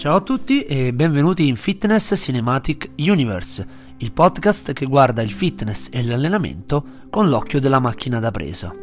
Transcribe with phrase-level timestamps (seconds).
[0.00, 3.66] Ciao a tutti e benvenuti in Fitness Cinematic Universe,
[3.98, 8.74] il podcast che guarda il fitness e l'allenamento con l'occhio della macchina da presa.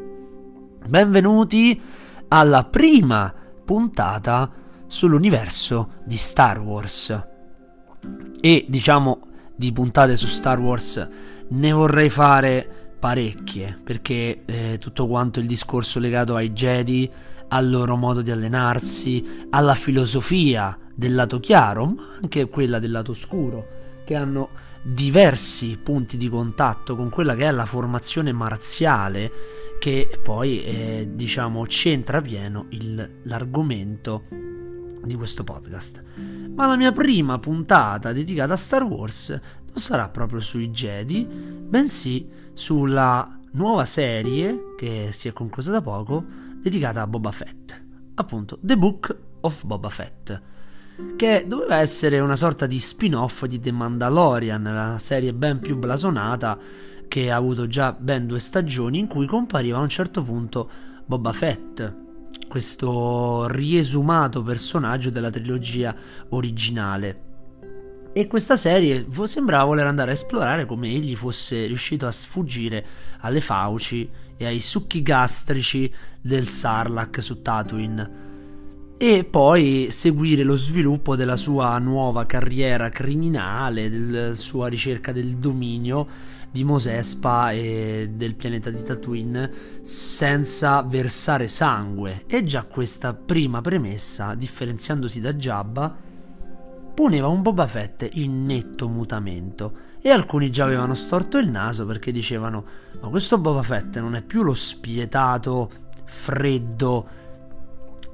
[0.88, 1.82] Benvenuti
[2.28, 3.34] alla prima
[3.66, 4.48] puntata
[4.86, 7.20] sull'universo di Star Wars.
[8.40, 9.22] E diciamo
[9.56, 11.08] di puntate su Star Wars
[11.48, 17.10] ne vorrei fare parecchie perché eh, tutto quanto il discorso legato ai Jedi,
[17.48, 23.14] al loro modo di allenarsi, alla filosofia del lato chiaro, ma anche quella del lato
[23.14, 24.50] scuro, che hanno
[24.82, 29.32] diversi punti di contatto con quella che è la formazione marziale
[29.80, 34.24] che poi eh, diciamo centra pieno il, l'argomento
[35.04, 36.04] di questo podcast.
[36.56, 42.28] Ma la mia prima puntata dedicata a Star Wars non sarà proprio sui Jedi, bensì
[42.54, 46.26] sulla nuova serie che si è conclusa da poco
[46.60, 47.84] dedicata a Boba Fett,
[48.16, 50.56] appunto The Book of Boba Fett
[51.16, 56.58] che doveva essere una sorta di spin-off di The Mandalorian, la serie ben più blasonata
[57.08, 60.70] che ha avuto già ben due stagioni in cui compariva a un certo punto
[61.06, 61.94] Boba Fett,
[62.48, 65.96] questo riesumato personaggio della trilogia
[66.30, 67.26] originale.
[68.14, 72.86] E questa serie sembrava voler andare a esplorare come egli fosse riuscito a sfuggire
[73.20, 78.27] alle fauci e ai succhi gastrici del Sarlacc su Tatooine
[79.00, 86.08] e poi seguire lo sviluppo della sua nuova carriera criminale, della sua ricerca del dominio
[86.50, 92.24] di Mosespa e del pianeta di Tatooine senza versare sangue.
[92.26, 95.96] E già questa prima premessa, differenziandosi da Jabba,
[96.96, 99.86] poneva un Boba Fett in netto mutamento.
[100.02, 102.66] E alcuni già avevano storto il naso perché dicevano:
[103.02, 105.70] Ma questo Boba Fett non è più lo spietato,
[106.06, 107.26] freddo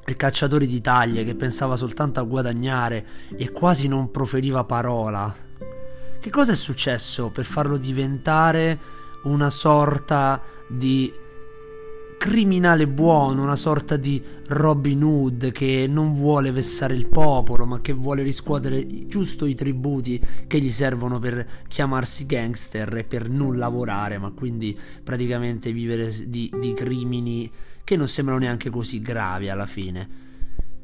[0.06, 3.06] e cacciatori d'Italia che pensava soltanto a guadagnare
[3.38, 5.34] e quasi non proferiva parola.
[6.20, 8.80] Che cosa è successo per farlo diventare
[9.24, 11.22] una sorta di
[12.24, 17.92] criminale buono, una sorta di Robin Hood che non vuole vessare il popolo, ma che
[17.92, 24.18] vuole riscuotere giusto i tributi che gli servono per chiamarsi gangster e per non lavorare,
[24.20, 27.52] ma quindi praticamente vivere di, di crimini
[27.84, 30.22] che non sembrano neanche così gravi alla fine.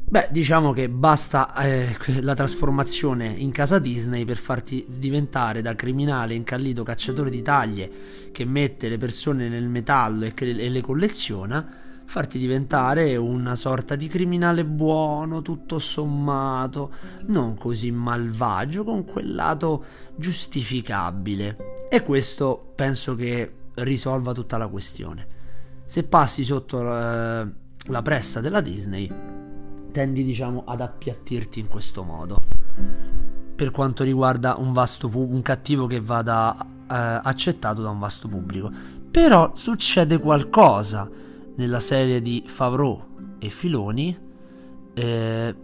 [0.09, 6.33] Beh, diciamo che basta eh, la trasformazione in casa Disney per farti diventare da criminale
[6.33, 7.91] incallito cacciatore di taglie
[8.31, 11.63] che mette le persone nel metallo e, che, e le colleziona,
[12.05, 16.91] farti diventare una sorta di criminale buono, tutto sommato,
[17.27, 21.87] non così malvagio, con quel lato giustificabile.
[21.87, 25.37] E questo penso che risolva tutta la questione
[25.89, 27.49] se passi sotto la,
[27.87, 29.11] la pressa della Disney
[29.91, 32.43] tendi diciamo ad appiattirti in questo modo.
[33.55, 38.71] Per quanto riguarda un, vasto un cattivo che vada eh, accettato da un vasto pubblico.
[39.09, 41.09] Però succede qualcosa
[41.55, 44.15] nella serie di Favreau e Filoni
[44.93, 45.55] eh,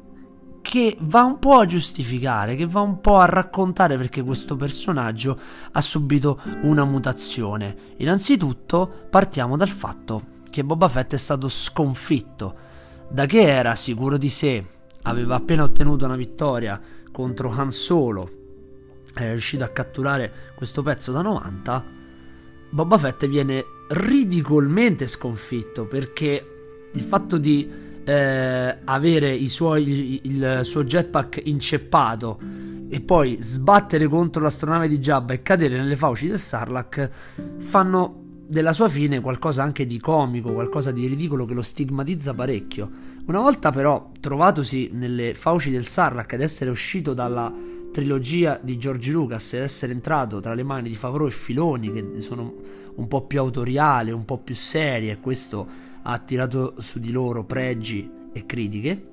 [0.66, 5.40] che va un po' a giustificare, che va un po' a raccontare perché questo personaggio
[5.72, 7.94] ha subito una mutazione.
[7.98, 12.56] Innanzitutto partiamo dal fatto che Boba Fett è stato sconfitto.
[13.08, 14.66] Da che era sicuro di sé,
[15.04, 16.82] aveva appena ottenuto una vittoria
[17.12, 18.32] contro Han Solo,
[19.14, 21.86] era riuscito a catturare questo pezzo da 90,
[22.72, 31.42] Boba Fett viene ridicolmente sconfitto perché il fatto di eh, avere suoi, il suo jetpack
[31.46, 32.40] inceppato
[32.88, 37.10] e poi sbattere contro l'astronave di Jabba e cadere nelle fauci del Sarlacc
[37.58, 42.90] fanno della sua fine qualcosa anche di comico, qualcosa di ridicolo che lo stigmatizza parecchio.
[43.26, 47.52] Una volta però trovatosi nelle fauci del Sarlacc ed essere uscito dalla
[47.96, 52.20] trilogia di George Lucas ed essere entrato tra le mani di Favreau e Filoni che
[52.20, 52.54] sono
[52.96, 55.66] un po' più autoriali, un po' più serie e questo
[56.02, 59.06] ha attirato su di loro pregi e critiche,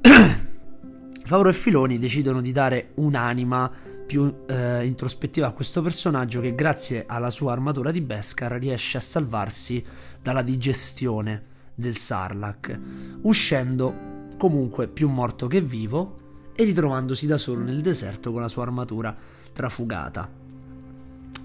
[1.22, 3.70] Favreau e Filoni decidono di dare un'anima
[4.04, 9.00] più eh, introspettiva a questo personaggio che grazie alla sua armatura di Beskar riesce a
[9.00, 9.84] salvarsi
[10.20, 11.42] dalla digestione
[11.76, 12.76] del Sarlacc,
[13.22, 16.22] uscendo comunque più morto che vivo
[16.54, 19.14] e ritrovandosi da solo nel deserto con la sua armatura
[19.52, 20.28] trafugata.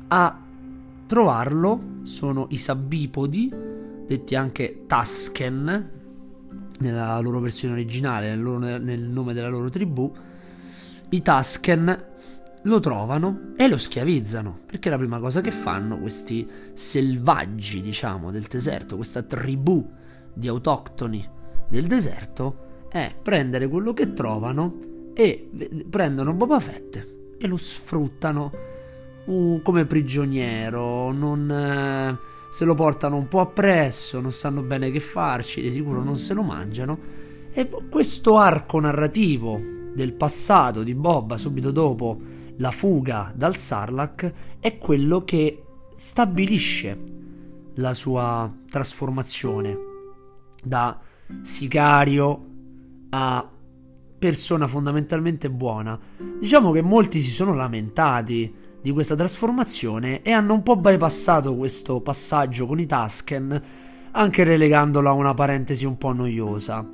[0.07, 0.39] A
[1.05, 3.51] trovarlo sono i sabbipodi
[4.09, 5.89] detti anche Tusken
[6.79, 10.11] nella loro versione originale, nel, loro, nel nome della loro tribù,
[11.09, 12.05] i Tusken
[12.63, 18.43] lo trovano e lo schiavizzano, perché la prima cosa che fanno questi selvaggi, diciamo, del
[18.43, 19.87] deserto, questa tribù
[20.33, 21.27] di autoctoni
[21.69, 24.79] del deserto, è prendere quello che trovano,
[25.19, 25.49] e
[25.89, 27.05] prendono Boba Fett
[27.37, 28.51] e lo sfruttano
[29.25, 32.17] uh, come prigioniero, non, eh,
[32.49, 36.33] se lo portano un po' appresso, non sanno bene che farci, di sicuro non se
[36.33, 36.97] lo mangiano.
[37.51, 39.59] E questo arco narrativo
[39.93, 42.17] del passato di Boba subito dopo
[42.55, 45.63] la fuga dal Sarlacc è quello che
[45.95, 46.97] stabilisce
[47.73, 49.77] la sua trasformazione
[50.63, 50.97] da
[51.41, 52.45] sicario
[53.09, 53.49] a
[54.19, 55.97] persona fondamentalmente buona.
[56.39, 62.01] Diciamo che molti si sono lamentati di questa trasformazione e hanno un po' bypassato questo
[62.01, 63.61] passaggio con i Tusken,
[64.11, 66.85] anche relegandolo a una parentesi un po' noiosa.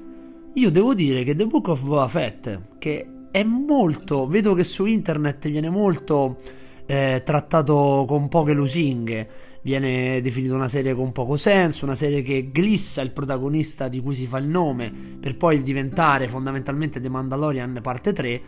[0.54, 4.86] Io devo dire che The Book of Boba Fett, che è molto, vedo che su
[4.86, 6.38] internet viene molto
[6.86, 9.30] eh, trattato con poche lusinghe,
[9.66, 14.14] viene definito una serie con poco senso, una serie che glissa il protagonista di cui
[14.14, 18.42] si fa il nome per poi diventare fondamentalmente The Mandalorian parte 3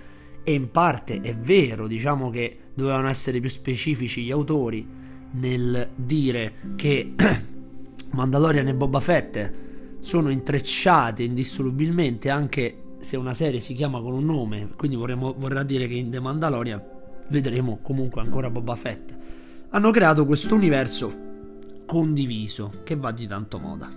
[0.44, 4.88] e in parte è vero, diciamo che dovevano essere più specifici gli autori
[5.32, 7.14] nel dire che
[8.12, 9.52] Mandalorian e Boba Fett
[9.98, 15.64] sono intrecciate indissolubilmente anche se una serie si chiama con un nome, quindi vorremmo, vorrà
[15.64, 16.84] dire che in The Mandalorian
[17.30, 19.17] vedremo comunque ancora Boba Fett
[19.70, 21.26] hanno creato questo universo
[21.86, 23.90] condiviso che va di tanto moda.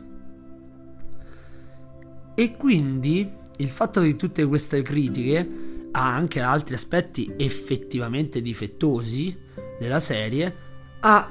[2.35, 9.37] E quindi il fatto di tutte queste critiche ha anche altri aspetti effettivamente difettosi
[9.79, 10.55] della serie,
[11.01, 11.29] ha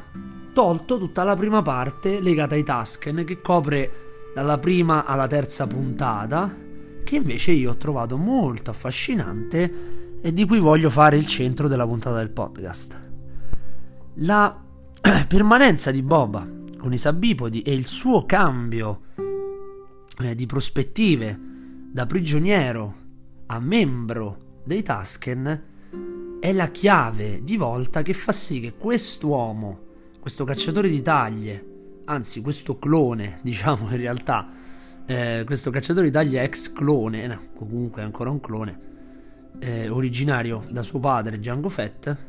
[0.54, 6.56] tolto tutta la prima parte legata ai Tusken che copre dalla prima alla terza puntata,
[7.04, 11.88] che invece io ho trovato molto affascinante e di cui voglio fare il centro della
[11.88, 13.09] puntata del podcast.
[14.22, 14.54] La
[15.30, 16.46] permanenza di Boba
[16.78, 19.04] con i Sabipodi e il suo cambio
[20.22, 21.40] eh, di prospettive
[21.90, 22.96] da prigioniero
[23.46, 25.64] a membro dei Tusken
[26.42, 29.80] è la chiave di volta che fa sì che quest'uomo,
[30.20, 34.50] questo cacciatore di taglie, anzi questo clone, diciamo in realtà,
[35.06, 38.80] eh, questo cacciatore di taglie ex clone, no, comunque ancora un clone,
[39.60, 42.29] eh, originario da suo padre Django Fett,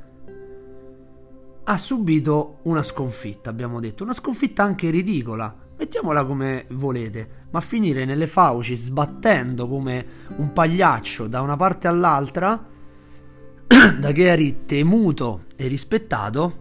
[1.70, 8.05] ha subito una sconfitta, abbiamo detto, una sconfitta anche ridicola, mettiamola come volete, ma finire
[8.05, 10.05] nelle fauci sbattendo come
[10.38, 12.61] un pagliaccio da una parte all'altra,
[14.00, 16.56] da che eri temuto e rispettato,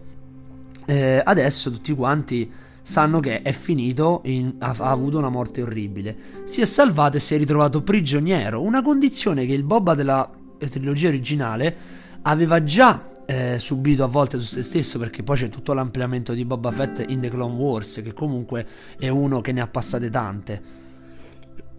[0.86, 2.48] eh, adesso tutti quanti
[2.80, 6.16] sanno che è finito, in, ha, ha, avuto una morte orribile.
[6.44, 11.08] Si è salvato e si è ritrovato prigioniero, una condizione che il Boba della trilogia
[11.08, 16.32] originale aveva già eh, subito a volte su se stesso perché poi c'è tutto l'ampliamento
[16.32, 18.66] di Boba Fett in The Clone Wars che comunque
[18.98, 20.62] è uno che ne ha passate tante.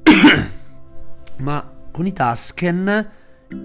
[1.39, 3.09] Ma con i Tusken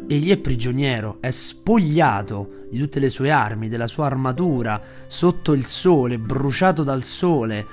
[0.08, 5.64] egli è prigioniero è spogliato di tutte le sue armi della sua armatura sotto il
[5.64, 7.66] sole bruciato dal sole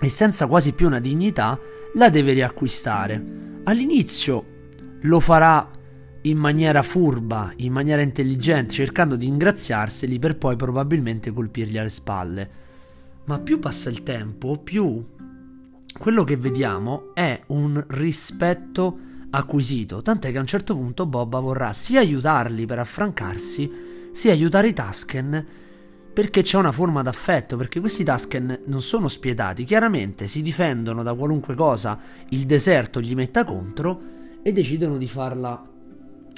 [0.00, 1.58] e senza quasi più una dignità
[1.96, 3.22] la deve riacquistare.
[3.64, 4.44] All'inizio
[5.02, 5.68] lo farà
[6.26, 12.50] in maniera furba, in maniera intelligente, cercando di ingraziarseli per poi probabilmente colpirli alle spalle.
[13.26, 15.04] Ma più passa il tempo, più
[15.98, 18.98] quello che vediamo è un rispetto
[19.30, 23.70] acquisito, tant'è che a un certo punto Boba vorrà sia aiutarli per affrancarsi,
[24.12, 25.46] sia aiutare i Tusken
[26.14, 31.14] perché c'è una forma d'affetto, perché questi Tusken non sono spietati, chiaramente si difendono da
[31.14, 31.98] qualunque cosa
[32.28, 34.00] il deserto gli metta contro
[34.42, 35.73] e decidono di farla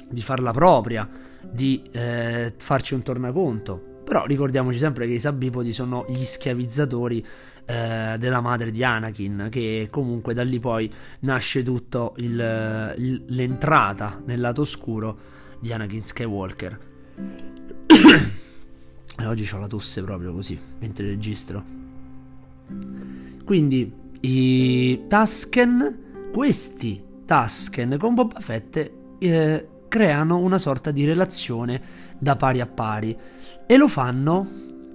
[0.09, 1.07] di farla propria,
[1.41, 3.95] di eh, farci un tornaconto.
[4.03, 7.25] Però ricordiamoci sempre che i Sabipodi sono gli schiavizzatori
[7.65, 10.89] eh, della madre di Anakin, che comunque da lì poi
[11.21, 15.17] nasce tutto il, il, l'entrata nel lato oscuro
[15.59, 16.79] di Anakin Skywalker.
[19.19, 21.63] e oggi ho la tosse proprio così, mentre registro.
[23.43, 31.81] Quindi i Tusken, questi Tusken con Boba Fett eh, creano una sorta di relazione
[32.17, 33.17] da pari a pari
[33.65, 34.47] e lo fanno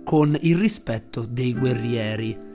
[0.05, 2.51] con il rispetto dei guerrieri.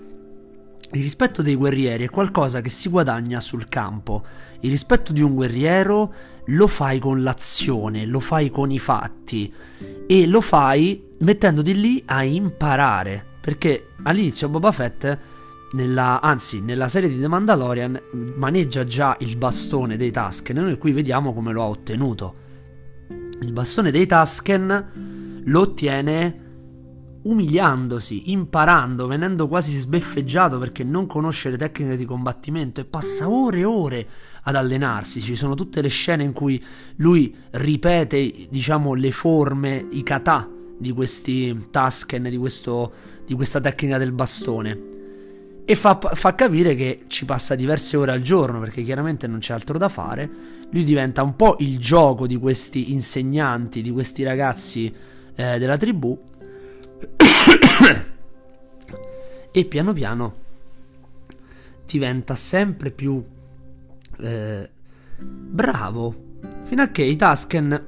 [0.94, 4.24] Il rispetto dei guerrieri è qualcosa che si guadagna sul campo.
[4.62, 6.14] Il rispetto di un guerriero
[6.46, 9.54] lo fai con l'azione, lo fai con i fatti
[10.08, 13.26] e lo fai mettendoti lì a imparare.
[13.42, 15.18] Perché all'inizio Boba Fett
[15.72, 18.00] nella, anzi, nella serie di The Mandalorian
[18.36, 22.36] maneggia già il bastone dei Tusken noi qui vediamo come lo ha ottenuto.
[23.42, 26.46] Il bastone dei Tusken lo ottiene
[27.24, 33.60] umiliandosi, imparando, venendo quasi sbeffeggiato perché non conosce le tecniche di combattimento e passa ore
[33.60, 34.08] e ore
[34.44, 35.20] ad allenarsi.
[35.20, 36.64] Ci sono tutte le scene in cui
[36.98, 42.94] lui ripete, diciamo, le forme, i kata di questi Tusken, di, questo,
[43.26, 44.96] di questa tecnica del bastone.
[45.70, 49.52] E fa, fa, capire che ci passa diverse ore al giorno perché chiaramente non c'è
[49.52, 50.30] altro da fare.
[50.70, 54.86] Lui diventa un po' il gioco di questi insegnanti, di questi ragazzi
[55.36, 56.18] eh, della tribù.
[59.52, 60.36] e piano piano
[61.86, 63.22] diventa sempre più
[64.20, 64.70] eh,
[65.18, 66.16] bravo.
[66.64, 67.86] Fino a che i Tusken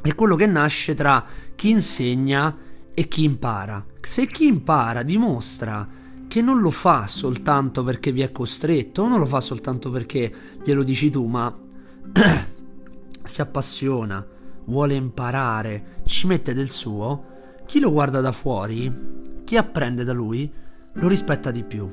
[0.00, 1.22] è quello che nasce tra
[1.54, 2.56] chi insegna
[2.94, 3.84] e chi impara.
[4.00, 5.99] Se chi impara dimostra
[6.30, 10.32] che non lo fa soltanto perché vi è costretto, non lo fa soltanto perché
[10.62, 11.52] glielo dici tu, ma
[13.24, 14.24] si appassiona,
[14.66, 17.24] vuole imparare, ci mette del suo,
[17.66, 20.48] chi lo guarda da fuori, chi apprende da lui,
[20.92, 21.90] lo rispetta di più.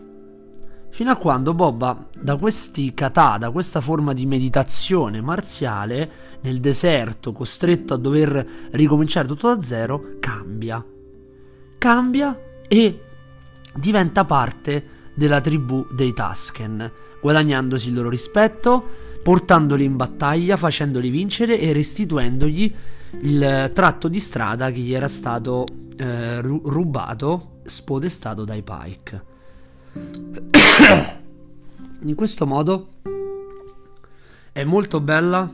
[0.91, 7.31] Fino a quando Bobba, da questi kata, da questa forma di meditazione marziale, nel deserto,
[7.31, 10.85] costretto a dover ricominciare tutto da zero, cambia.
[11.79, 13.01] Cambia e
[13.77, 16.91] diventa parte della tribù dei Tusken,
[17.21, 18.83] guadagnandosi il loro rispetto,
[19.23, 22.73] portandoli in battaglia, facendoli vincere e restituendogli
[23.21, 25.65] il tratto di strada che gli era stato
[25.97, 29.25] eh, rubato, spodestato dai Pike.
[32.01, 32.89] In questo modo
[34.51, 35.51] è molto bella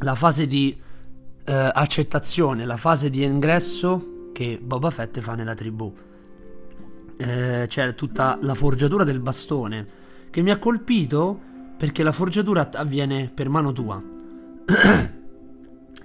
[0.00, 0.76] la fase di
[1.44, 5.92] eh, accettazione, la fase di ingresso che Boba Fett fa nella tribù.
[7.20, 9.86] Eh, c'è tutta la forgiatura del bastone
[10.30, 11.40] che mi ha colpito
[11.76, 14.00] perché la forgiatura avviene per mano tua.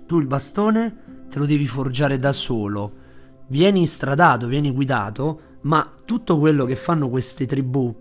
[0.05, 3.01] tu il bastone te lo devi forgiare da solo.
[3.47, 7.93] Vieni stradato, vieni guidato, ma tutto quello che fanno queste tribù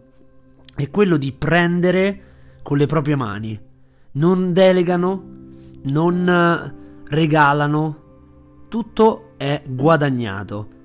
[0.74, 2.20] è quello di prendere
[2.62, 3.60] con le proprie mani.
[4.12, 5.24] Non delegano,
[5.84, 6.74] non eh,
[7.08, 8.00] regalano,
[8.68, 10.80] tutto è guadagnato.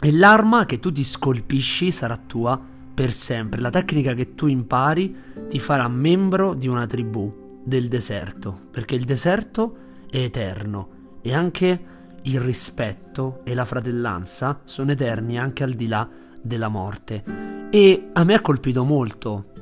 [0.00, 2.60] E l'arma che tu ti scolpisci sarà tua
[2.94, 3.60] per sempre.
[3.60, 5.14] La tecnica che tu impari
[5.48, 9.76] ti farà membro di una tribù del deserto, perché il deserto
[10.08, 10.88] è eterno
[11.20, 11.84] e anche
[12.22, 16.08] il rispetto e la fratellanza sono eterni anche al di là
[16.40, 17.24] della morte.
[17.70, 19.52] E a me ha colpito molto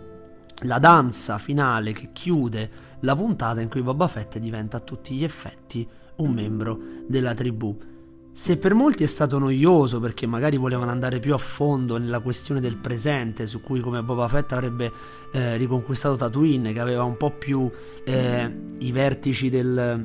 [0.60, 5.24] la danza finale che chiude la puntata in cui Boba Fett diventa a tutti gli
[5.24, 7.76] effetti un membro della tribù.
[8.36, 12.60] Se per molti è stato noioso perché magari volevano andare più a fondo nella questione
[12.60, 14.92] del presente, su cui come Boba Fett avrebbe
[15.32, 17.70] eh, riconquistato Tatooine, che aveva un po' più
[18.04, 20.04] eh, i vertici del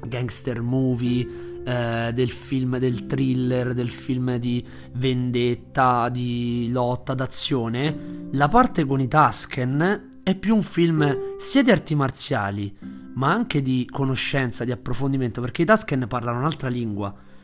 [0.00, 1.26] gangster movie,
[1.64, 9.00] eh, del film, del thriller, del film di vendetta, di lotta, d'azione, la parte con
[9.00, 12.72] i Tusken è più un film sia di arti marziali,
[13.14, 17.34] ma anche di conoscenza, di approfondimento, perché i Tusken parlano un'altra lingua.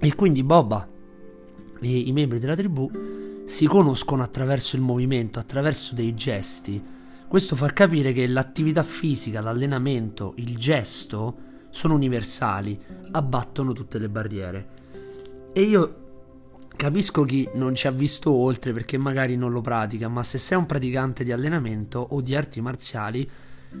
[0.00, 0.88] E quindi Boba
[1.80, 2.90] e i membri della tribù
[3.46, 6.82] si conoscono attraverso il movimento, attraverso dei gesti.
[7.28, 11.36] Questo fa capire che l'attività fisica, l'allenamento, il gesto
[11.70, 12.78] sono universali,
[13.10, 14.68] abbattono tutte le barriere.
[15.52, 15.96] E io
[16.74, 20.56] capisco chi non ci ha visto oltre perché magari non lo pratica, ma se sei
[20.58, 23.28] un praticante di allenamento o di arti marziali,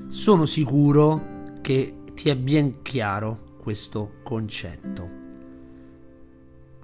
[0.08, 5.08] sono sicuro che ti è ben chiaro questo concetto.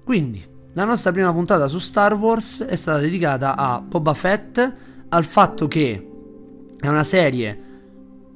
[0.03, 4.73] Quindi, la nostra prima puntata su Star Wars è stata dedicata a Boba Fett,
[5.09, 6.09] al fatto che
[6.79, 7.69] è una serie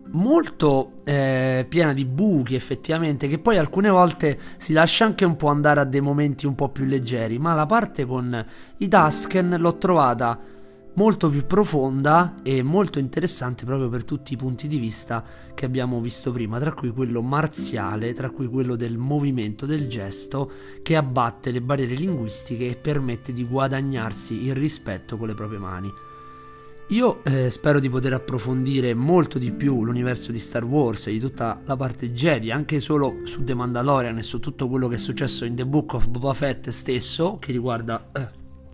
[0.09, 5.47] molto eh, piena di buchi effettivamente che poi alcune volte si lascia anche un po'
[5.47, 8.45] andare a dei momenti un po' più leggeri ma la parte con
[8.77, 10.39] i Tusken l'ho trovata
[10.95, 15.23] molto più profonda e molto interessante proprio per tutti i punti di vista
[15.53, 20.51] che abbiamo visto prima, tra cui quello marziale, tra cui quello del movimento, del gesto
[20.81, 25.91] che abbatte le barriere linguistiche e permette di guadagnarsi il rispetto con le proprie mani.
[26.89, 31.19] Io eh, spero di poter approfondire molto di più l'universo di Star Wars e di
[31.19, 34.99] tutta la parte Jedi, anche solo su The Mandalorian e su tutto quello che è
[34.99, 38.29] successo in The Book of Boba Fett stesso, che riguarda eh,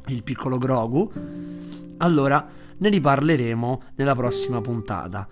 [0.08, 1.61] il piccolo Grogu.
[2.02, 2.46] Allora
[2.78, 5.28] ne riparleremo nella prossima puntata.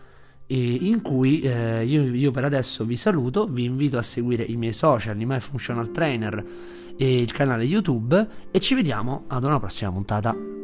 [0.51, 4.73] in cui eh, io, io, per adesso vi saluto, vi invito a seguire i miei
[4.73, 6.43] social, i miei functional trainer
[6.97, 10.58] e il canale YouTube e ci vediamo ad una prossima puntata.